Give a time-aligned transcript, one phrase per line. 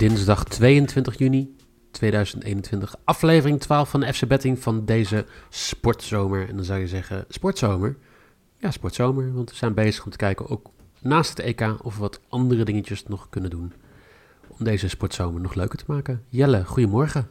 [0.00, 1.56] dinsdag 22 juni
[1.90, 2.96] 2021.
[3.04, 6.48] Aflevering 12 van de FC Betting van deze sportzomer.
[6.48, 7.96] En dan zou je zeggen, sportzomer?
[8.58, 10.70] Ja, sportzomer, want we zijn bezig om te kijken ook
[11.00, 13.72] naast het EK of we wat andere dingetjes nog kunnen doen.
[14.48, 16.24] Om deze sportzomer nog leuker te maken.
[16.28, 17.28] Jelle, goedemorgen.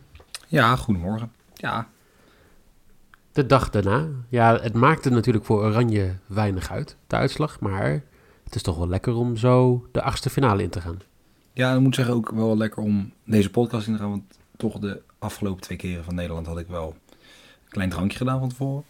[0.47, 1.31] Ja, goedemorgen.
[1.53, 1.87] Ja,
[3.31, 4.07] De dag daarna.
[4.27, 7.59] Ja, het maakte natuurlijk voor Oranje weinig uit, de uitslag.
[7.59, 8.03] Maar
[8.43, 10.99] het is toch wel lekker om zo de achtste finale in te gaan.
[11.59, 14.09] Ja ik moet zeggen ook wel lekker om deze podcast in te gaan.
[14.09, 16.95] Want toch de afgelopen twee keren van Nederland had ik wel
[17.63, 18.83] een klein drankje gedaan van tevoren.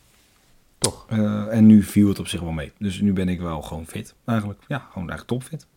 [0.78, 1.06] Toch?
[1.10, 2.72] Eh, en nu viel het op zich wel mee.
[2.78, 4.60] Dus nu ben ik wel gewoon fit eigenlijk.
[4.68, 5.68] Ja, gewoon eigenlijk topfit.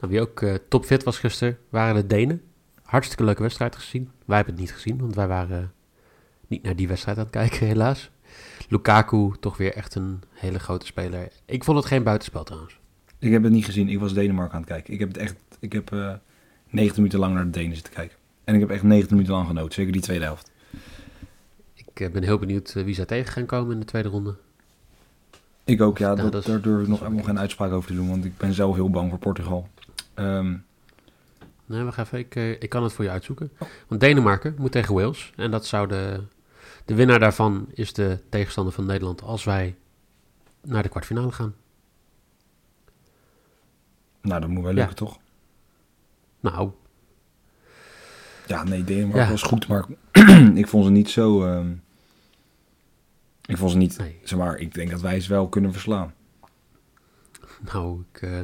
[0.00, 2.42] Nou, wie ook eh, topfit was gisteren, waren de Denen.
[2.82, 4.10] Hartstikke leuke wedstrijd gezien.
[4.24, 5.72] Wij hebben het niet gezien, want wij waren
[6.46, 8.10] niet naar die wedstrijd aan het kijken, helaas.
[8.68, 11.32] Lukaku, toch weer echt een hele grote speler.
[11.44, 12.78] Ik vond het geen buitenspel trouwens.
[13.18, 13.88] Ik heb het niet gezien.
[13.88, 14.92] Ik was Denemarken aan het kijken.
[14.92, 15.36] Ik heb het echt...
[15.60, 16.12] Ik heb eh
[16.68, 18.16] 90 minuten lang naar de Denen zitten kijken.
[18.44, 19.72] En ik heb echt 90 minuten lang genoten.
[19.72, 20.50] Zeker die tweede helft.
[21.74, 24.36] Ik eh, ben heel benieuwd eh, wie zij tegen gaan komen in de tweede ronde.
[25.64, 26.14] Ik ook, ja.
[26.14, 28.08] Nou, dat, daar durf ik nog helemaal geen uitspraak over te doen.
[28.08, 29.68] Want ik ben zelf heel bang voor Portugal.
[30.14, 30.56] Ehm,
[31.66, 32.18] Nee, wacht even.
[32.18, 33.52] Ik, ik kan het voor je uitzoeken.
[33.88, 35.32] Want Denemarken moet tegen Wales.
[35.36, 36.22] En dat zou de...
[36.84, 39.76] De winnaar daarvan is de tegenstander van Nederland als wij
[40.62, 41.54] naar de kwartfinale gaan.
[44.22, 44.78] nou, dat moet wel Ja.
[44.78, 45.18] lukken, toch?
[46.40, 46.70] Nou,
[48.46, 49.30] Ja, nee, Denemarken Ja.
[49.30, 49.84] was goed, maar
[50.54, 51.44] ik vond ze niet zo...
[51.44, 51.72] ehm,
[53.46, 53.98] ik vond ze niet...
[53.98, 54.18] nee.
[54.24, 56.14] Zeg maar, ik denk dat wij ze wel kunnen verslaan.
[57.72, 58.40] Nou, ik, eh,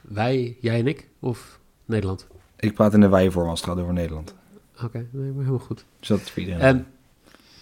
[0.00, 1.08] wij, jij en ik?
[1.18, 2.26] Of Nederland?
[2.56, 4.34] Ik praat in de wijvorm als het gaat over Nederland.
[4.82, 5.84] Oké, nee, maar helemaal goed.
[5.98, 6.60] Dus dat is voor iedereen.
[6.60, 6.86] En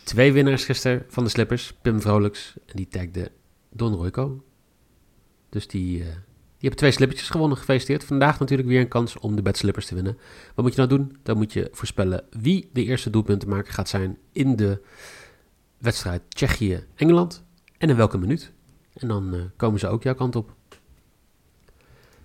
[0.04, 1.72] twee winnaars gisteren van de slippers.
[1.82, 3.30] Pim Vrolijks en die tagde
[3.68, 4.44] Don Royco.
[5.48, 6.08] Dus die, eh,
[6.61, 7.58] die hebben twee slippertjes gewonnen.
[7.58, 8.05] Gefeliciteerd.
[8.05, 10.19] Vandaag natuurlijk weer een kans om de slippers te winnen.
[10.54, 11.19] Wat moet je nou doen?
[11.22, 14.82] Dan moet je voorspellen wie de eerste doelpuntenmaker gaat zijn in de
[15.78, 17.44] wedstrijd Tsjechië-Engeland.
[17.78, 18.53] En in welke minuut.
[18.93, 20.54] En dan eh, komen ze ook jouw kant op.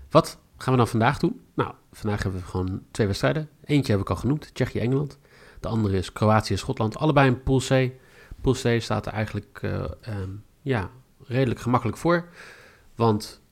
[0.09, 1.41] Wat gaan we dan vandaag doen?
[1.53, 3.49] Nou, vandaag hebben we gewoon twee wedstrijden.
[3.63, 5.19] Eentje heb ik al genoemd, Tsjechië-Engeland.
[5.59, 6.97] De andere is Kroatië-Schotland.
[6.97, 7.91] Allebei in Pool C.
[8.41, 10.29] Pool C staat er eigenlijk eh, ehm,
[10.61, 10.89] ja,
[11.23, 12.29] redelijk gemakkelijk voor.
[12.95, 13.43] Want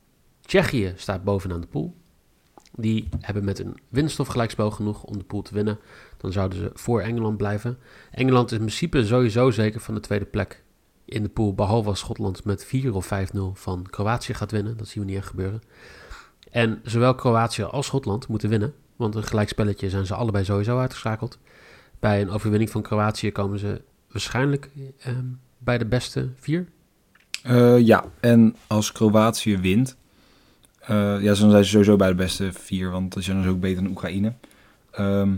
[0.46, 1.96] Tsjechië staat bovenaan de pool.
[2.76, 5.80] Die hebben met een winst gelijkspel genoeg om de pool te winnen.
[6.18, 7.78] Dan zouden ze voor Engeland blijven.
[8.12, 10.64] Engeland is in principe sowieso zeker van de tweede plek
[11.06, 11.54] in de pool.
[11.54, 14.78] Behalve als Schotland met 4 of 5-0 van Kroatië gaat winnen.
[14.78, 15.62] Dat zien we niet echt gebeuren.
[16.52, 18.74] En zowel Kroatië als Schotland moeten winnen.
[18.96, 21.38] Want een gelijkspelletje zijn ze allebei sowieso uitgeschakeld.
[22.00, 23.82] Bij een overwinning van Kroatië komen ze
[24.12, 25.26] waarschijnlijk ehm,
[25.58, 26.68] bij de beste vier.
[27.44, 29.98] Eh, ja, en als Kroatië wint...
[30.88, 32.90] eh, ja, dan zijn ze sowieso bij de beste vier.
[32.92, 34.34] Want dat is dan ook beter dan Oekraïne.
[34.92, 35.36] Ehm,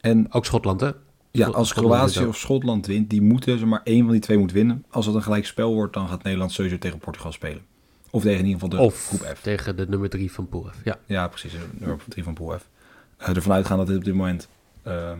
[0.00, 0.90] en Ook Schotland, hè?
[1.30, 4.52] ja, als Kroatië of Schotland wint, die moeten ze maar één van die twee moet
[4.52, 4.84] winnen.
[4.90, 7.62] Als het een gelijk spel wordt, dan gaat Nederland sowieso tegen Portugal spelen.
[8.10, 9.40] Of tegen in ieder geval de of groep F.
[9.42, 10.80] tegen de nummer drie van Pool F.
[10.84, 11.52] Ja, Ja, precies.
[11.52, 12.68] de Nummer 3 van Pool F.
[13.16, 14.48] Eh ervan uitgaan dat dit op dit moment
[14.82, 15.18] ehm,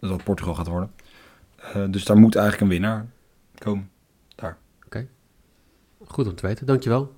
[0.00, 0.90] dat het Portugal gaat worden.
[1.56, 3.06] Eh, dus daar moet eigenlijk een winnaar
[3.58, 3.90] komen.
[6.06, 6.66] goed om te weten.
[6.66, 7.14] Dankjewel.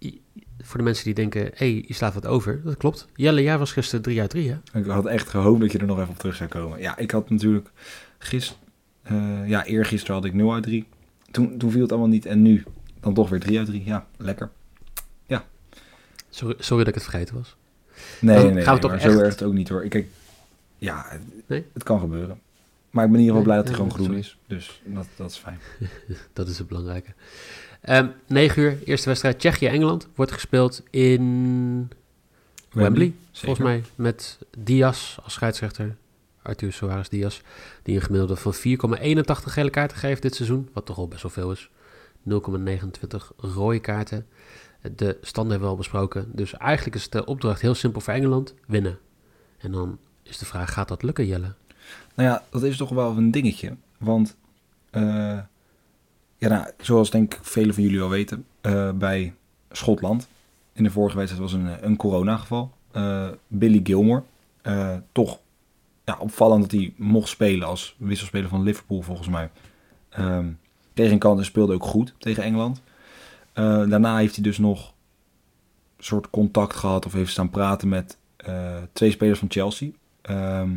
[0.00, 0.20] I-
[0.60, 2.60] voor de mensen die denken, hé, hey, je slaat wat over.
[2.64, 3.08] Dat klopt.
[3.14, 4.78] Jelle, jij was gisteren 3 uit 3, hè?
[4.80, 6.80] Ik had echt gehoopt dat je er nog even op terug zou komen.
[6.80, 7.70] Ja, ik had natuurlijk
[8.18, 8.58] gisteren,
[9.46, 10.86] ja, eergisteren had ik 0 uit 3.
[11.30, 12.64] Toen, toen viel het allemaal niet en nu
[13.00, 13.84] dan toch weer 3 uit 3.
[13.84, 14.50] Ja, lekker.
[16.30, 17.56] Sorry, sorry dat ik het vergeten was.
[18.20, 19.84] Nee, Dan nee, nee, gaan we toch echt- zo erg het ook niet hoor.
[19.84, 20.06] Ik, kijk,
[20.78, 21.64] ja, het, Nee?
[21.72, 22.40] het kan gebeuren.
[22.90, 24.20] Maar ik ben in ieder geval blij dat hij nee, gewoon groen sorry.
[24.20, 24.38] is.
[24.58, 25.58] Dus dat, dat is fijn.
[26.32, 27.10] Dat is het belangrijke.
[27.80, 30.08] Ehm 9 uur, eerste wedstrijd Tsjechië-Engeland.
[30.14, 31.90] Wordt gespeeld in
[32.72, 33.14] Wembley.
[33.32, 35.96] Volgens mij met Diaz als scheidsrechter.
[36.42, 37.40] Arthur Soares Diaz.
[37.82, 40.68] Die een gemiddelde van 4,81 gele kaarten geeft dit seizoen.
[40.72, 41.70] Wat toch al best wel veel is.
[42.30, 42.36] 0,29
[43.36, 44.26] rode kaarten.
[44.96, 46.30] De stand hebben we al besproken.
[46.32, 48.54] Dus eigenlijk is de opdracht heel simpel voor Engeland.
[48.66, 48.98] Winnen.
[49.58, 51.54] En dan is de vraag, gaat dat lukken Jelle?
[52.14, 53.76] Nou ja, dat is toch wel een dingetje.
[53.98, 54.36] Want,
[54.90, 55.38] eh,
[56.38, 59.34] ja, nou, zoals denk ik velen van jullie al weten, eh, bij
[59.70, 60.28] Schotland,
[60.72, 62.72] in de vorige wedstrijd was een, een coronageval.
[62.90, 64.22] Eh Billy Gilmore,
[64.62, 65.38] eh, toch
[66.04, 69.50] ja, opvallend dat hij mocht spelen als wisselspeler van Liverpool volgens mij.
[70.08, 70.46] Ehm
[70.98, 72.82] kreeg een kans en speelde ook goed tegen Engeland.
[73.52, 74.88] Eh, daarna heeft hij dus nog
[75.96, 79.90] een soort contact gehad of heeft staan praten met eh, twee spelers van Chelsea.
[80.20, 80.76] Ehm,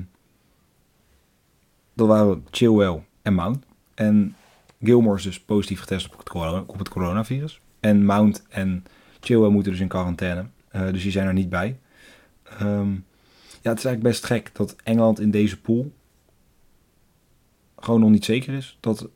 [1.93, 3.65] dat waren Chilwell en Mount.
[3.93, 4.35] En
[4.83, 7.59] Gilmore is dus positief getest op het, op het coronavirus.
[7.79, 8.83] En Mount en
[9.19, 10.45] Chilwell moeten dus in quarantaine.
[10.67, 11.79] Eh, dus die zijn er niet bij.
[12.43, 12.91] Ehm,
[13.61, 15.91] ja, het is eigenlijk best gek dat Engeland in deze pool
[17.75, 18.77] gewoon nog niet zeker is.
[18.79, 19.09] Dat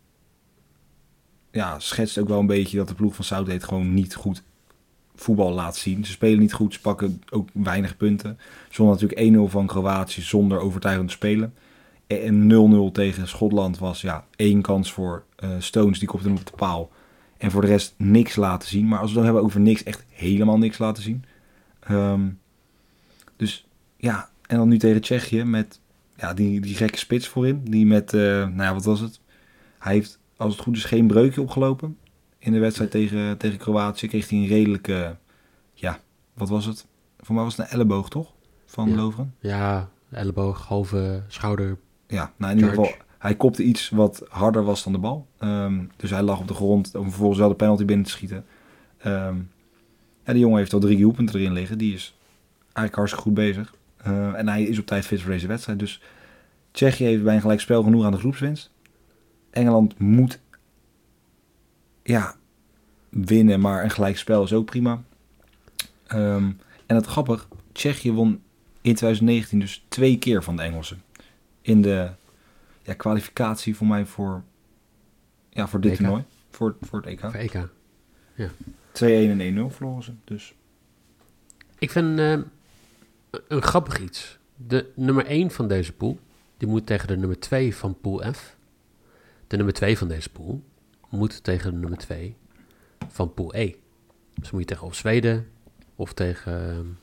[1.52, 4.44] ja, schetst ook wel een beetje dat de ploeg van Southgate gewoon niet goed
[5.16, 6.06] voetbal laat zien.
[6.06, 8.40] Ze spelen niet goed, ze pakken ook weinig punten.
[8.70, 11.54] Zonder natuurlijk 1-0 van Kroatië zonder overtuigend spelen.
[12.08, 16.46] En 0-0 tegen Schotland was ja, één kans voor uh, Stones, die kopte hem op
[16.46, 16.92] de paal.
[17.38, 18.88] En voor de rest niks laten zien.
[18.88, 21.26] Maar als we het dan hebben over niks, echt helemaal niks laten zien.
[21.80, 22.28] Ehm,
[23.36, 23.68] dus
[23.98, 25.80] ja, en dan nu tegen Tsjechië met
[26.16, 27.62] ja, die, die gekke spits voorin.
[27.64, 29.20] Die met, uh, nou ja, wat was het?
[29.80, 31.98] Hij heeft, als het goed is, geen breukje opgelopen.
[32.38, 35.18] In de wedstrijd tegen, tegen Kroatië kreeg hij een redelijke,
[35.74, 36.00] ja,
[36.34, 36.86] wat was het?
[37.20, 38.34] Voor mij was het een elleboog, toch?
[38.66, 38.96] Van Ja.
[38.96, 39.36] Loveren.
[39.40, 41.78] Ja, elleboog, halve schouder.
[42.08, 45.28] Ja, nou in ieder geval, hij kopte iets wat harder was dan de bal.
[45.38, 48.46] Ehm, dus hij lag op de grond om vervolgens wel de penalty binnen te schieten.
[48.98, 49.36] Ehm
[50.26, 51.78] ja, die jongen heeft al drie doelpunten erin liggen.
[51.78, 52.16] Die is
[52.64, 53.76] eigenlijk hartstikke goed bezig.
[53.98, 55.80] Eh, en hij is op tijd fit voor deze wedstrijd.
[55.80, 56.02] Dus
[56.72, 58.72] Tsjechië heeft bij een gelijkspel genoeg aan de groepswinst.
[59.50, 60.40] Engeland moet
[62.04, 62.36] ja,
[63.10, 65.04] winnen, maar een gelijkspel is ook prima.
[66.08, 66.52] Ehm,
[66.86, 68.42] en het grappig, Tsjechië won
[68.82, 71.02] in 2019 dus twee keer van de Engelsen.
[71.66, 72.10] In de
[72.82, 74.44] ja, kwalificatie voor mij voor,
[75.50, 75.98] ja, voor dit EK.
[75.98, 76.24] toernooi.
[76.50, 77.20] Voor, voor het EK.
[77.20, 77.54] 2-1 Voor EK.
[78.94, 80.14] en 1-0 verloren ze.
[80.24, 80.54] Dus
[81.80, 82.40] Ik vind eh,
[83.48, 84.38] een grappig iets.
[84.56, 86.20] De nummer 1 van deze pool,
[86.58, 88.56] die moet tegen de nummer 2 van pool F.
[89.48, 90.64] De nummer 2 van deze pool
[91.10, 92.36] moet tegen de nummer 2
[93.10, 93.76] van pool E.
[94.34, 95.48] Dus moet je tegen of Zweden
[95.96, 96.98] of tegen...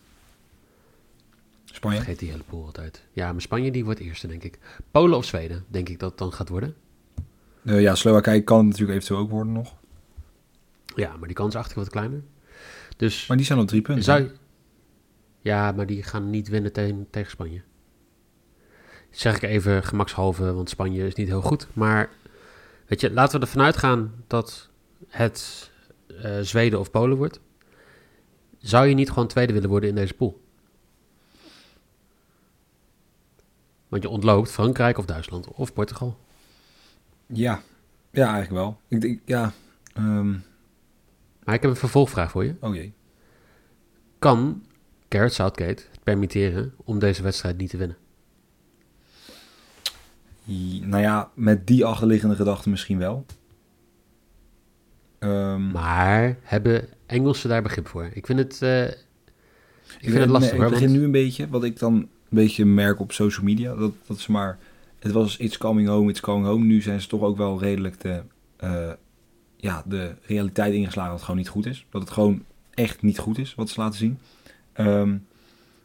[1.72, 1.96] Spanje.
[1.96, 3.02] vergeet die hele pool altijd.
[3.12, 4.58] Ja, maar Spanje die wordt eerste, denk ik.
[4.90, 6.74] Polen of Zweden, denk ik dat het dan gaat worden.
[7.64, 9.74] Eh, ja, Slowakije kan natuurlijk eventueel ook worden nog.
[10.96, 12.22] Ja, maar die kans is eigenlijk wat kleiner.
[12.96, 14.04] Dus Maar die zijn op drie punten.
[14.04, 14.30] Zou
[15.40, 17.62] Ja, maar die gaan niet winnen tegen, tegen Spanje.
[19.10, 21.66] Zeg ik even gemakshalve, want Spanje is niet heel goed.
[21.72, 22.10] Maar
[22.86, 24.68] weet je, laten we ervan uitgaan dat
[25.08, 25.70] het
[26.06, 27.40] eh, Zweden of Polen wordt.
[28.58, 30.40] Zou je niet gewoon tweede willen worden in deze pool?
[33.92, 36.18] Want je ontloopt Frankrijk of Duitsland of Portugal.
[37.26, 37.62] Ja.
[38.10, 38.80] ja, eigenlijk wel.
[38.88, 39.52] Ik denk, ja.
[39.94, 40.30] ehm,
[41.44, 42.54] Maar ik heb een vervolgvraag voor je.
[42.60, 42.92] oh jee.
[44.18, 44.62] Kan
[45.08, 47.96] Gareth Southgate het permitteren om deze wedstrijd niet te winnen?
[50.88, 53.26] Nou ja, met die achterliggende gedachte misschien wel.
[55.18, 58.10] Ehm, Maar hebben Engelsen daar begrip voor?
[58.12, 58.94] Ik vind het, eh, ik
[60.00, 60.60] vind het lastig nee.
[60.62, 63.92] Ik begin want- nu een beetje, wat ik dan beetje merk op social media, dat,
[64.06, 64.58] dat ze maar,
[64.98, 66.64] het was it's coming home, it's coming home.
[66.64, 68.22] Nu zijn ze toch ook wel redelijk de,
[68.56, 68.92] eh,
[69.56, 71.86] ja, de realiteit ingeslagen dat het gewoon niet goed is.
[71.90, 72.44] Dat het gewoon
[72.74, 74.18] echt niet goed is wat ze laten zien.
[74.72, 75.16] Ehm,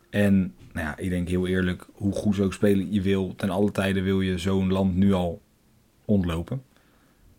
[0.10, 3.50] en nou ja, ik denk heel eerlijk, hoe goed ze ook spelen je wil, ten
[3.50, 5.42] alle tijden wil je zo'n land nu al
[6.06, 6.64] ontlopen.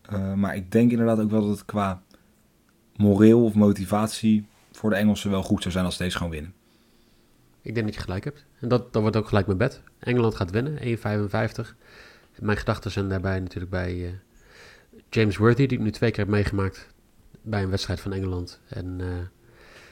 [0.01, 2.01] Eh, maar ik denk inderdaad ook wel dat het qua
[2.95, 6.53] moreel of motivatie voor de Engelsen wel goed zou zijn als ze deze gewoon winnen.
[7.61, 8.45] Ik denk dat je gelijk hebt.
[8.59, 9.81] En dat, dat wordt ook gelijk mijn bed.
[9.99, 11.75] Engeland gaat winnen, 1,55.
[12.39, 14.11] Mijn gedachten zijn daarbij natuurlijk bij eh,
[15.09, 16.87] James Worthy, die ik nu twee keer heb meegemaakt
[17.41, 18.59] bij een wedstrijd van Engeland.
[18.67, 19.07] En eh,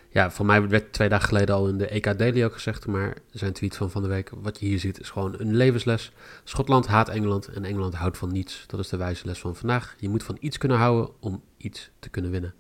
[0.10, 3.18] ja, voor mij werd twee dagen geleden al in de EK Daily ook gezegd, maar
[3.32, 6.12] zijn tweet van van de week, wat je hier ziet, is gewoon een levensles.
[6.44, 8.64] Schotland haat Engeland en Engeland houdt van niets.
[8.68, 9.96] Dat is de wijze les van vandaag.
[10.00, 12.54] Je moet van iets kunnen houden om iets te kunnen winnen.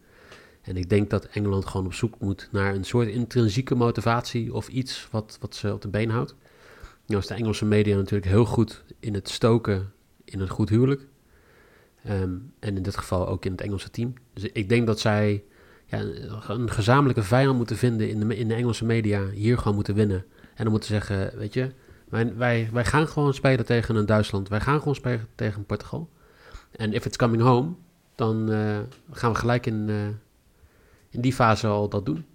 [0.68, 4.68] En ik denk dat Engeland gewoon op zoek moet naar een soort intrinsieke motivatie of
[4.68, 6.36] iets wat, wat ze op de been houdt.
[7.06, 9.92] Nou is de Engelse media natuurlijk heel goed in het stoken
[10.26, 11.08] in een goed huwelijk.
[12.04, 14.14] Ehm, en in dit geval ook in het Engelse team.
[14.34, 15.44] Dus ik denk dat zij
[15.86, 16.02] ja,
[16.48, 19.30] een gezamenlijke vijand moeten vinden in de, in de Engelse media.
[19.30, 20.26] Hier gewoon moeten winnen.
[20.56, 21.72] En dan moeten zeggen, weet je,
[22.10, 24.50] wij, wij, wij gaan gewoon spelen tegen een Duitsland.
[24.50, 26.10] Wij gaan gewoon spelen tegen Portugal.
[26.72, 27.74] En if it's coming home,
[28.16, 28.80] dan eh,
[29.12, 29.96] gaan we gelijk in, eh,
[31.10, 32.26] in die fase al dat doen.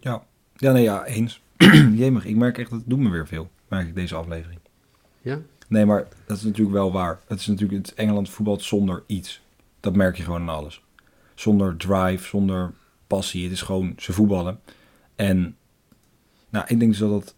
[0.00, 1.42] Ja, ja nee, ja, eens.
[2.00, 4.60] Jemig, ik merk echt, dat het doet me weer veel, merk ik deze aflevering.
[5.20, 5.38] Ja?
[5.68, 7.20] Nee, maar dat is natuurlijk wel waar.
[7.26, 9.42] Het is natuurlijk het Engeland voetbalt zonder iets.
[9.80, 10.82] Dat merk je gewoon aan alles.
[11.34, 12.72] Zonder drive, zonder
[13.06, 13.42] passie.
[13.42, 14.60] Het is gewoon, ze voetballen.
[15.16, 15.56] En
[16.50, 17.34] nou, ik denk dus dat dat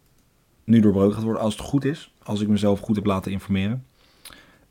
[0.65, 1.43] nu doorbroken gaat worden.
[1.43, 3.87] Als het goed is, als ik mezelf goed heb laten informeren,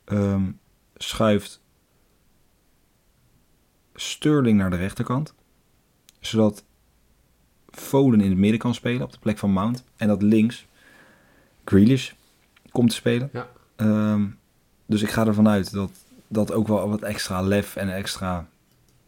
[0.04, 0.50] ehm,
[0.96, 1.62] schuift
[3.94, 5.34] Sterling naar de rechterkant.
[6.26, 6.64] Zodat
[7.70, 9.84] Foden in het midden kan spelen op de plek van Mount.
[9.96, 10.66] En dat links
[11.64, 12.12] Grealish
[12.70, 13.30] komt te spelen.
[13.32, 13.48] Ja.
[13.76, 14.26] Ehm,
[14.86, 15.90] dus ik ga ervan uit dat
[16.28, 18.48] dat ook wel wat extra lef en extra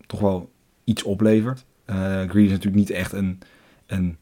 [0.06, 0.50] toch wel
[0.84, 1.64] iets oplevert.
[1.84, 3.38] Eh Grealish is natuurlijk niet echt een,
[3.86, 4.16] een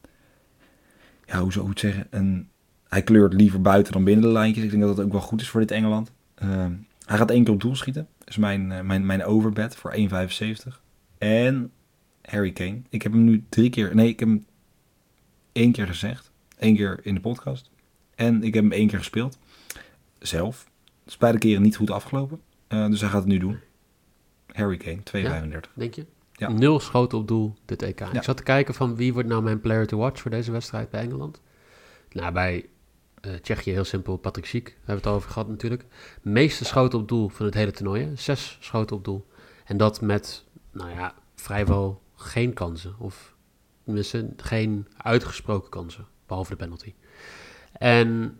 [1.25, 2.07] ja, hoe zou ik het zeggen?
[2.09, 2.49] Een,
[2.87, 4.63] hij kleurt liever buiten dan binnen de lijntjes.
[4.63, 6.11] Ik denk dat dat ook wel goed is voor dit Engeland.
[6.35, 6.71] Ehm,
[7.05, 8.07] hij gaat één keer op doel schieten.
[8.17, 10.81] Dat is mijn, eh, mijn, mijn overbed voor 1,75.
[11.17, 11.71] En
[12.29, 12.81] Harry Kane.
[12.89, 13.95] Ik heb hem nu drie keer...
[13.95, 14.45] Nee, ik heb hem
[15.51, 16.31] één keer gezegd.
[16.57, 17.69] Eén keer in de podcast.
[18.15, 19.37] En ik heb hem één keer gespeeld.
[20.19, 20.69] Zelf.
[21.05, 22.41] is beide keren niet goed afgelopen.
[22.69, 23.59] Uh, dus hij gaat het nu doen.
[24.51, 24.99] Harry Kane,
[25.49, 25.59] 2,35.
[25.73, 26.05] denk je?
[26.33, 26.49] Ja.
[26.49, 27.99] Nul schoten op doel dit EK.
[27.99, 30.89] Ik zat te kijken van wie wordt nou mijn player to watch voor deze wedstrijd
[30.89, 31.41] bij Engeland.
[32.11, 32.65] Nou, bij
[33.21, 35.85] uh, Tsjechië heel simpel, Patrick Schiek, hebben we het over gehad natuurlijk.
[36.21, 38.15] Meeste schoten op doel van het hele toernooi, hè?
[38.15, 39.25] zes schoten op doel.
[39.65, 42.95] En dat met, nou ja, vrijwel geen kansen.
[42.99, 43.35] Of
[43.83, 46.93] tenminste geen uitgesproken kansen, behalve de penalty.
[47.71, 48.37] En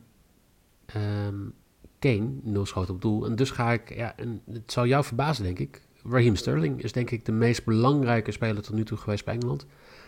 [0.95, 1.53] um,
[1.99, 3.25] Kane, nul schoten op doel.
[3.25, 5.81] En dus ga ik, ja, en het zal jou verbazen denk ik.
[6.03, 9.65] Raheem Sterling is denk ik de meest belangrijke speler tot nu toe geweest bij Engeland.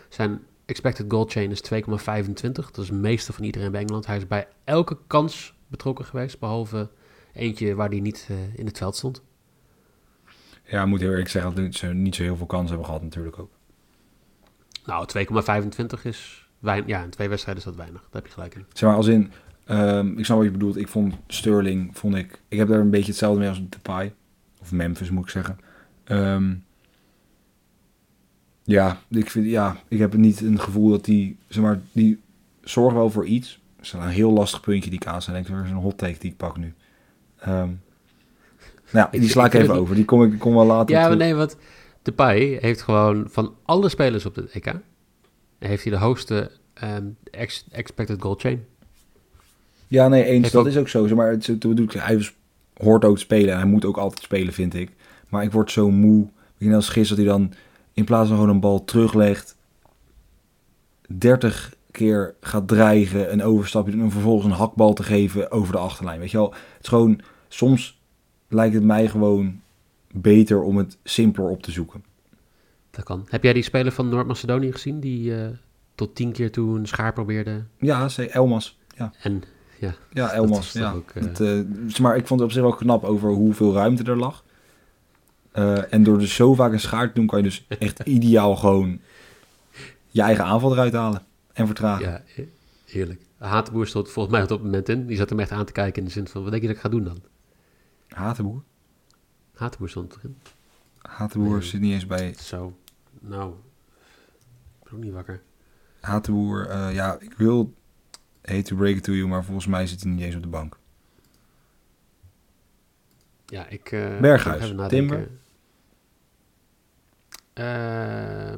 [0.08, 2.52] Zijn expected goal chain is 2,25.
[2.52, 4.06] Dat is het meeste van iedereen bij Engeland.
[4.06, 6.90] Hij is bij elke kans betrokken geweest, behalve
[7.32, 9.22] eentje waar hij niet uh, in het veld stond.
[10.64, 13.38] Ja, moet heel eerlijk zeggen dat ze niet zo heel veel kansen hebben gehad natuurlijk
[13.38, 13.57] ook.
[14.88, 15.06] Nou,
[15.98, 16.88] 2,25 is weinig.
[16.88, 18.00] Ja, in twee wedstrijden is dat weinig.
[18.00, 18.64] Daar heb je gelijk in.
[18.72, 19.32] Zeg maar, als in,
[19.68, 20.76] um, ik snap wat je bedoelt.
[20.76, 24.14] Ik vond Sterling, vond ik, ik heb daar een beetje hetzelfde mee als Depay.
[24.60, 25.58] Of Memphis moet ik zeggen.
[26.04, 26.64] Um,
[28.62, 32.20] ja, ik vind, ja, ik heb niet een gevoel dat die, zeg maar, die
[32.60, 33.60] zorgen wel voor iets.
[33.76, 35.26] Dat is een heel lastig puntje die kaas.
[35.26, 36.74] En denk ik, er is een hot take die ik pak nu.
[37.48, 37.80] Um,
[38.90, 39.94] nou, die sla ik, even over.
[39.94, 41.56] Die kom ik kom wel later Ja, maar nee, want
[42.02, 44.74] Depay heeft gewoon van alle spelers op de EK...
[45.58, 46.50] heeft hij de hoogste
[46.82, 48.64] um, ex expected goal chain.
[49.88, 50.50] Ja, nee, eens.
[50.50, 51.14] dat is ook zo.
[51.14, 52.28] Maar het, het, het, hij
[52.76, 53.52] hoort ook te spelen.
[53.52, 54.90] En hij moet ook altijd spelen, vind ik.
[55.28, 56.28] Maar ik word zo moe.
[56.58, 57.54] Ik als gisteren dat hij dan
[57.92, 59.56] in plaats van gewoon een bal teruglegt,
[61.06, 65.78] 30 keer gaat dreigen, een overstapje doen en vervolgens een hakbal te geven over de
[65.78, 66.20] achterlijn.
[66.20, 68.00] Weet je wel, het is gewoon, soms
[68.48, 69.60] lijkt het mij gewoon
[70.12, 72.04] beter om het simpeler op te zoeken.
[72.90, 73.26] Dat kan.
[73.28, 75.46] Heb jij die speler van Noord-Macedonië gezien die uh,
[75.94, 77.64] tot tien keer toe een schaar probeerde?
[77.78, 78.78] Ja, zei Elmas.
[78.96, 79.12] Ja.
[79.22, 79.42] En
[79.78, 80.72] ja, ja Elmas.
[80.72, 80.92] Ja.
[80.92, 81.22] Ook, uh...
[81.22, 84.44] het, uh, maar ik vond het op zich wel knap over hoeveel ruimte er lag.
[85.90, 89.00] En door dus zo vaak een schaar te doen, kan je dus echt ideaal gewoon
[90.08, 91.22] je eigen aanval eruit halen
[91.52, 92.06] en vertragen.
[92.06, 92.22] Ja,
[92.84, 93.20] heerlijk.
[93.38, 95.06] Hatenboer stond volgens mij op het moment in.
[95.06, 96.76] Die zat hem echt aan te kijken in de zin van, wat denk je dat
[96.76, 97.20] ik ga doen dan?
[98.08, 98.62] Hatenboer?
[99.58, 100.38] Hatenboer stond erin.
[100.98, 101.62] Hatenboer nee.
[101.62, 102.34] zit niet eens bij...
[102.34, 102.78] Zo,
[103.20, 103.54] nou,
[104.78, 105.42] ik ben ook niet wakker.
[106.00, 107.74] Hatenboer, uh, ja, ik wil
[108.42, 110.48] hate to break it to you, maar volgens mij zit hij niet eens op de
[110.48, 110.78] bank.
[113.46, 113.92] Ja, ik...
[113.92, 115.28] Uh, Berghuis, Timber?
[117.54, 118.52] Uh,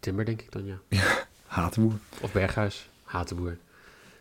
[0.00, 0.78] timber, denk ik dan, ja.
[0.88, 1.98] ja Hatenboer.
[2.20, 3.58] Of Berghuis, Hatenboer.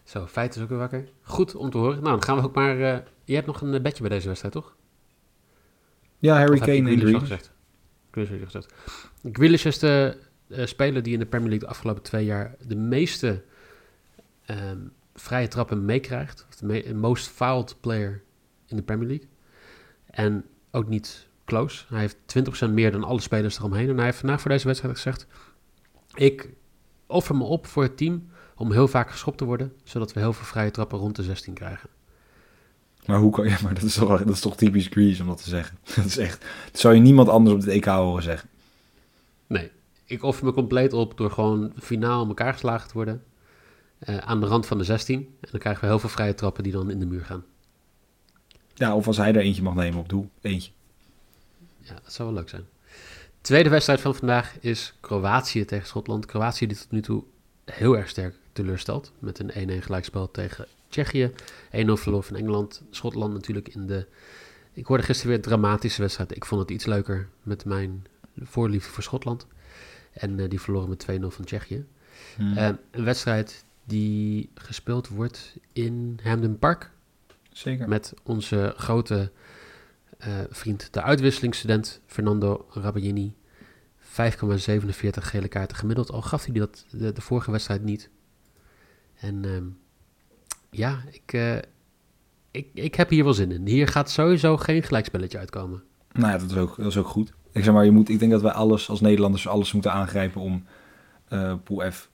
[0.03, 1.09] Zo, feit is ook weer wakker.
[1.21, 2.03] Goed om te horen.
[2.03, 2.77] Nou, dan gaan we ook maar...
[2.77, 4.75] Uh, je hebt nog een bedje bij deze wedstrijd, toch?
[6.17, 7.19] Ja, Harry Kane en Grealish.
[7.19, 7.51] gezegd.
[8.11, 8.73] Grealish gezegd.
[9.31, 12.75] Grealish is de uh, speler die in de Premier League de afgelopen twee jaar de
[12.75, 13.43] meeste
[14.49, 16.47] um, vrije trappen meekrijgt.
[16.59, 18.23] De most fouled player
[18.65, 19.27] in de Premier League.
[20.05, 21.85] En ook niet close.
[21.87, 22.17] Hij heeft
[22.67, 23.89] 20% meer dan alle spelers eromheen.
[23.89, 25.27] En hij heeft vandaag voor deze wedstrijd gezegd...
[26.13, 26.49] Ik
[27.07, 29.73] offer me op voor het team om heel vaak geschopt te worden...
[29.83, 31.89] zodat we heel veel vrije trappen rond de 16 krijgen.
[33.07, 33.57] Maar hoe kan je...
[33.63, 35.77] Maar dat is toch, dat is toch typisch Grease om dat te zeggen.
[35.95, 36.45] Dat is echt...
[36.71, 38.49] Dat zou je niemand anders op het EK horen zeggen.
[39.47, 39.71] Nee.
[40.05, 43.23] Ik offer me compleet op door gewoon finaal in elkaar geslagen te worden...
[44.09, 45.17] Uh, aan de rand van de 16.
[45.17, 47.45] En dan krijgen we heel veel vrije trappen die dan in de muur gaan.
[48.73, 50.29] Ja, of als hij er eentje mag nemen op doel.
[50.41, 50.71] Eentje.
[51.79, 52.65] Ja, dat zou wel leuk zijn.
[53.41, 56.25] Tweede wedstrijd van vandaag is Kroatië tegen Schotland.
[56.25, 57.23] Kroatië die tot nu toe
[57.65, 59.11] heel erg sterk teleurstelt.
[59.19, 61.31] Met een 1-1 gelijkspel tegen Tsjechië.
[61.31, 61.35] 1-0
[61.71, 62.83] verloor van Engeland.
[62.89, 64.07] Schotland natuurlijk in de...
[64.73, 66.35] Ik hoorde gisteren weer een dramatische wedstrijd.
[66.35, 68.05] Ik vond het iets leuker met mijn
[68.39, 69.47] voorliefde voor Schotland.
[70.11, 71.85] En uh, die verloren met 2-0 van Tsjechië.
[72.35, 72.57] Hmm.
[72.57, 76.91] Uh, een wedstrijd die gespeeld wordt in Hampden Park.
[77.51, 77.87] Zeker.
[77.87, 79.31] Met onze grote
[80.19, 83.35] uh, vriend, de uitwisselingsstudent Fernando Rabagini.
[84.01, 84.09] 5,47
[85.09, 86.11] gele kaarten gemiddeld.
[86.11, 88.09] Al gaf hij dat de, de vorige wedstrijd niet.
[89.15, 89.77] En um,
[90.69, 91.57] ja, ik, uh,
[92.51, 93.67] ik, ik heb hier wel zin in.
[93.67, 95.83] Hier gaat sowieso geen gelijkspelletje uitkomen.
[96.13, 97.33] Nou ja, dat is ook, dat is ook goed.
[97.51, 100.41] Ik zeg maar, je moet, ik denk dat wij alles als Nederlanders alles moeten aangrijpen
[100.41, 100.65] om
[101.29, 101.53] uh,
[101.91, 102.09] F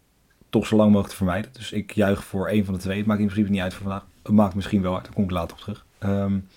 [0.50, 1.52] toch zo lang mogelijk te vermijden.
[1.54, 2.98] Dus ik juich voor één van de twee.
[2.98, 4.06] Het maakt in principe niet uit voor vandaag.
[4.24, 5.86] Het maakt misschien wel uit, daar kom ik later op terug.
[6.04, 6.48] Um,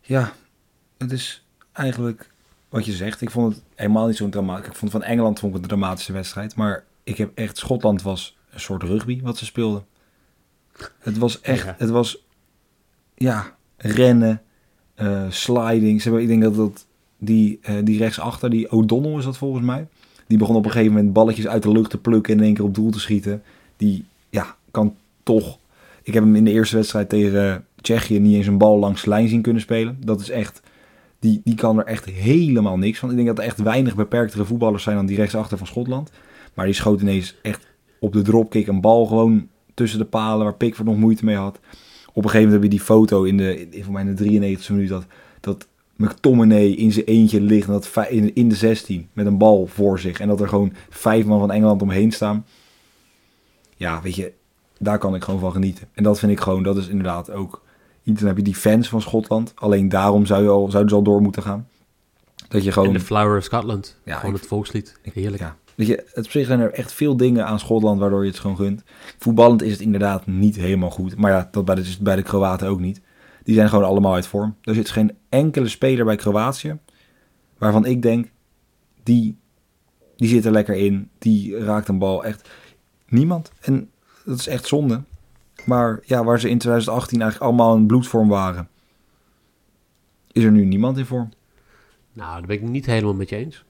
[0.00, 0.32] ja,
[0.98, 2.30] het is eigenlijk
[2.68, 3.20] wat je zegt.
[3.20, 4.66] Ik vond het helemaal niet zo'n dramatisch.
[4.66, 6.54] Ik vond van Engeland vond ik een dramatische wedstrijd.
[6.54, 9.86] Maar ik heb echt, Schotland was een soort rugby wat ze speelden.
[10.98, 11.74] Het was echt, Ja.
[11.78, 12.24] het was,
[13.14, 14.42] ja, rennen,
[14.94, 16.02] eh, sliding.
[16.02, 16.86] Ze hebben, ik denk dat dat
[17.18, 19.86] die, eh, die rechtsachter, die O'Donnell is dat volgens mij.
[20.26, 22.54] Die begon op een gegeven moment balletjes uit de lucht te plukken en in één
[22.54, 23.42] keer op doel te schieten.
[23.76, 25.58] Die, ja, kan toch...
[26.02, 29.08] Ik heb hem in de eerste wedstrijd tegen Tsjechië niet eens een bal langs de
[29.08, 29.96] lijn zien kunnen spelen.
[30.04, 30.60] Dat is echt...
[31.18, 33.10] Die, die kan er echt helemaal niks van.
[33.10, 36.10] Ik denk dat er echt weinig beperktere voetballers zijn dan die rechtsachter van Schotland.
[36.54, 37.66] Maar die schoot ineens echt
[38.00, 41.58] op de dropkick een bal gewoon tussen de palen waar Pickford nog moeite mee had.
[42.12, 44.14] Op een gegeven moment heb je die foto in de, in, voor mij in de
[44.14, 45.06] 93 minuut dat,
[45.40, 45.66] dat
[45.96, 49.98] McTominay in zijn eentje ligt en dat in, in de 16 met een bal voor
[49.98, 50.20] zich.
[50.20, 52.46] En dat er gewoon vijf man van Engeland omheen staan.
[53.76, 54.32] Ja, weet je,
[54.78, 55.88] daar kan ik gewoon van genieten.
[55.92, 57.62] En dat vind ik gewoon, dat is inderdaad ook
[58.02, 58.18] iets.
[58.18, 59.52] Dan heb je die fans van Schotland.
[59.54, 61.68] Alleen daarom zou je al, zouden ze al door moeten gaan.
[62.48, 62.88] Dat je gewoon...
[62.88, 63.96] En de Flower of Scotland.
[64.04, 64.98] Ja, gewoon ik- het volkslied.
[65.12, 65.42] Heerlijk.
[65.42, 65.56] Ja.
[65.78, 68.38] Weet je, het op zich zijn er echt veel dingen aan Schotland waardoor je het
[68.38, 68.82] gewoon gunt.
[69.18, 71.16] Voetballend is het inderdaad niet helemaal goed.
[71.16, 73.00] Maar ja, dat bij de, bij de Kroaten ook niet.
[73.44, 74.56] Die zijn gewoon allemaal uit vorm.
[74.62, 76.78] Er zit geen enkele speler bij Kroatië
[77.58, 78.30] waarvan ik denk,
[79.02, 79.36] die,
[80.16, 81.10] die zit er lekker in.
[81.18, 82.48] Die raakt een bal echt.
[83.08, 83.52] Niemand.
[83.60, 83.90] En
[84.24, 85.02] dat is echt zonde.
[85.64, 88.68] Maar ja, waar ze in 2018 eigenlijk allemaal in bloedvorm waren,
[90.32, 91.28] is er nu niemand in vorm.
[92.12, 93.64] Nou, daar ben ik niet helemaal met je eens.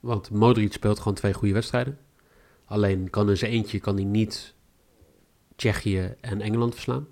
[0.00, 1.98] Want Modric speelt gewoon twee goede wedstrijden.
[2.64, 4.54] Alleen kan in zijn eentje kan hij niet
[5.56, 7.06] Tsjechië en Engeland verslaan.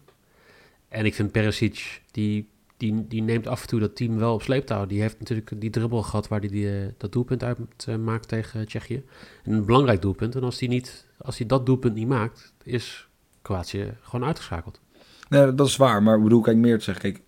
[0.89, 4.43] En ik vind Perisic, die, die, die neemt af en toe dat team wel op
[4.43, 4.87] sleeptouw.
[4.87, 8.29] Die heeft natuurlijk die dribbel gehad waar hij die, eh, dat doelpunt uit eh, maakt
[8.29, 9.05] tegen Tsjechië.
[9.45, 10.35] En een belangrijk doelpunt.
[10.35, 13.09] En als hij, niet, als dat doelpunt niet maakt, is
[13.43, 14.81] Kroatië gewoon uitgeschakeld.
[15.29, 16.03] Nee, dat is waar.
[16.03, 17.13] Maar ik bedoel, kijk meer te zeggen.
[17.13, 17.25] Kijk,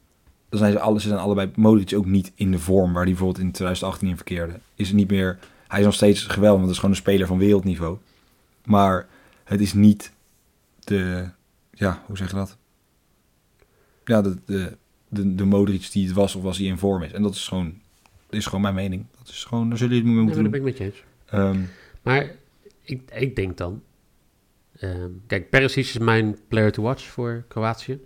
[0.49, 3.13] dan zijn ze, alle, ze zijn allebei Modric ook niet in de vorm waar hij
[3.13, 4.53] bijvoorbeeld in 2018 in verkeerde.
[4.75, 5.39] Is niet meer.
[5.69, 7.99] Hij is nog steeds geweldig, want het is gewoon een speler van wereldniveau.
[8.65, 9.07] Maar
[9.45, 10.13] het is niet
[10.85, 11.29] de.
[11.71, 12.57] Ja, hoe zeg je dat?
[14.05, 14.77] Ja, de, de,
[15.09, 17.13] de, de Modric die het was of was hij in vorm is.
[17.13, 17.75] En dat is gewoon.
[18.27, 19.05] Dat is gewoon mijn mening.
[19.19, 19.69] Dat is gewoon.
[19.69, 20.61] Daar zullen jullie het mee moeten ben doen.
[20.61, 21.03] ik met je eens.
[21.27, 21.61] Ehm,
[22.03, 22.31] Maar
[22.83, 23.83] ik, ik denk dan...
[24.79, 27.99] ehm, kijk, Perisic is mijn player to watch voor Kroatië.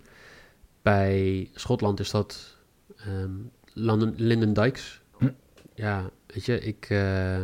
[0.83, 2.57] Bij Schotland is dat
[3.73, 5.01] London, Lyndon Dykes.
[5.17, 5.29] Hm.
[5.73, 6.85] Ja, weet je, ik...
[6.89, 7.41] eh,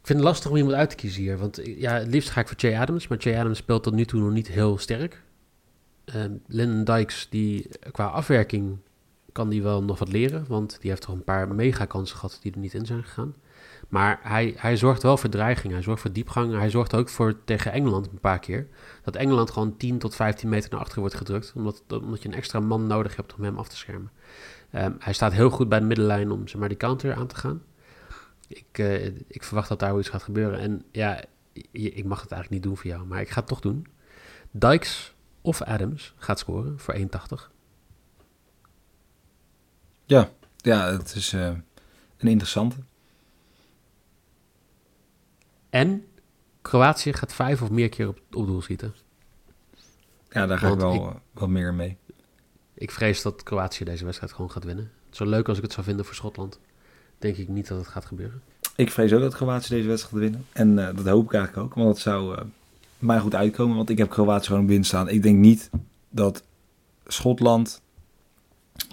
[0.00, 1.38] ik vind het lastig om iemand uit te kiezen hier.
[1.38, 3.08] Want ja, het liefst ga ik voor Jay Adams.
[3.08, 5.22] Maar Jay Adams speelt tot nu toe nog niet heel sterk.
[6.04, 8.78] Ehm Lyndon Dykes, die qua afwerking
[9.32, 10.44] kan die wel nog wat leren.
[10.48, 13.34] Want die heeft toch een paar mega kansen gehad die er niet in zijn gegaan.
[13.88, 16.58] Maar hij, hij zorgt wel voor dreiging, hij zorgt voor diepgang.
[16.58, 18.68] Hij zorgt ook voor tegen Engeland een paar keer.
[19.02, 21.52] Dat Engeland gewoon 10 tot 15 meter naar achter wordt gedrukt.
[21.54, 24.10] Omdat, omdat je een extra man nodig hebt om hem af te schermen.
[24.70, 27.36] Ehm, hij staat heel goed bij de middenlijn om zeg maar, die counter aan te
[27.36, 27.62] gaan.
[28.48, 30.58] Ik, eh, ik verwacht dat daar iets gaat gebeuren.
[30.58, 31.20] En ja,
[31.70, 33.86] ik mag het eigenlijk niet doen voor jou, maar ik ga het toch doen.
[34.50, 37.50] Dykes of Adams gaat scoren voor 1,80.
[40.06, 41.46] ja, ja, het is eh,
[42.16, 42.76] een interessante.
[45.70, 46.04] En
[46.62, 48.94] Kroatië gaat vijf of meer keer op, op doel schieten.
[50.30, 51.96] Ja, daar ga ik wel eh, wat meer mee.
[52.74, 54.90] Ik vrees dat Kroatië deze wedstrijd gewoon gaat winnen.
[55.10, 56.58] Zo leuk als ik het zou vinden voor Schotland,
[57.18, 58.42] denk ik niet dat het gaat gebeuren.
[58.76, 60.46] Ik vrees ook dat Kroatië deze wedstrijd gaat winnen.
[60.52, 61.74] En eh, dat hoop ik eigenlijk ook.
[61.74, 62.44] Want dat zou eh,
[62.98, 63.76] mij goed uitkomen.
[63.76, 65.08] Want ik heb Kroatië gewoon op staan.
[65.08, 65.70] Ik denk niet
[66.08, 66.42] dat
[67.06, 67.82] Schotland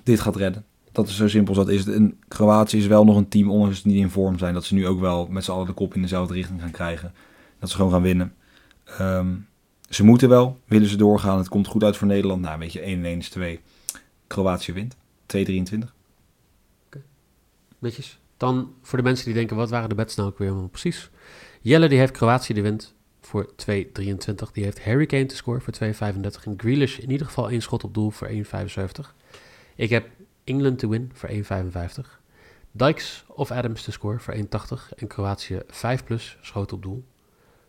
[0.03, 0.65] dit gaat redden.
[0.95, 1.87] Dat is zo simpel als dat is.
[1.87, 4.53] En Kroatië is wel nog een team, ondanks ze niet in vorm zijn.
[4.53, 7.13] Dat ze nu ook wel met z'n allen de kop in dezelfde richting gaan krijgen.
[7.59, 8.33] Dat ze gewoon gaan winnen.
[8.83, 9.35] Ehm,
[9.89, 10.59] ze moeten wel.
[10.65, 11.37] Willen ze doorgaan.
[11.37, 12.41] Het komt goed uit voor Nederland.
[12.41, 13.59] Nou, weet je, 1-1 is 2.
[14.27, 14.95] Kroatië wint.
[15.25, 15.93] 2-23.
[17.79, 18.19] Netjes.
[18.37, 21.09] Dan voor de mensen die denken, wat waren de bets nou ook weer helemaal precies?
[21.61, 24.51] Jelle die heeft Kroatië die wint voor 2,23.
[24.51, 26.43] Die heeft Harry Kane te scoren voor 2,35.
[26.43, 29.13] En Grealish in ieder geval één schot op doel voor 1,75.
[29.75, 30.07] Ik heb
[30.45, 32.19] England te win voor 1,55.
[32.71, 34.41] Dykes of Adams te scoren voor 1,80.
[34.95, 37.05] En Kroatië 5 plus schoot op doel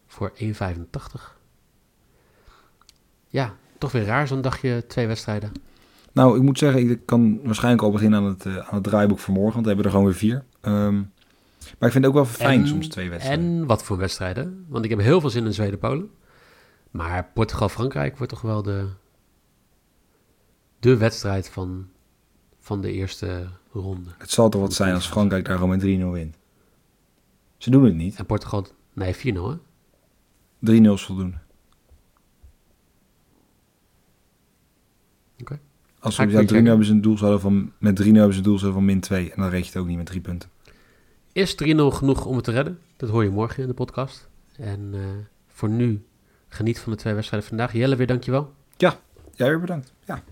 [0.06, 1.38] voor 1,85.
[3.28, 5.52] Ja, toch weer raar zo'n dagje twee wedstrijden.
[6.12, 9.18] Nou, ik moet zeggen, ik kan waarschijnlijk al beginnen aan het, eh, aan het draaiboek
[9.18, 10.44] voor morgen, want we hebben er gewoon weer vier.
[10.60, 10.94] Ehm,
[11.78, 13.44] maar ik vind het ook wel fijn En- soms twee wedstrijden.
[13.46, 14.64] En wat voor wedstrijden?
[14.68, 16.10] Want ik heb heel veel zin in Zweden-Polen.
[16.90, 18.86] Maar Portugal-Frankrijk wordt toch wel de,
[20.80, 21.88] de wedstrijd van,
[22.66, 24.10] van de eerste ronde.
[24.18, 26.36] Het zal toch wat zijn als Frankrijk daar gewoon met 3-0 wint.
[27.56, 28.14] Ze doen het niet.
[28.14, 30.92] 3-0 En Portugal, nee, 4-0 hè?
[30.92, 31.36] is voldoende.
[35.40, 35.60] Oké.
[35.98, 36.66] Als ja, je 3-0 checken.
[36.66, 39.32] hebben ze een doelsaldo van, met 3-0 hebben ze een doelsaldo van min 2.
[39.32, 40.50] En dan reed je het ook niet met drie punten.
[41.32, 42.78] Is 3-0 genoeg om het te redden?
[42.96, 44.28] Dat hoor je morgen in de podcast.
[44.56, 45.00] En eh,
[45.48, 46.04] voor nu,
[46.48, 47.72] geniet van de twee wedstrijden vandaag.
[47.72, 48.54] Jelle, weer dankjewel.
[49.34, 49.92] Jij weer bedankt.
[50.04, 50.22] Ja.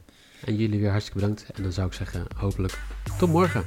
[0.44, 1.46] En jullie weer hartstikke bedankt.
[1.54, 2.78] En dan zou ik zeggen, hopelijk
[3.18, 3.64] tot morgen.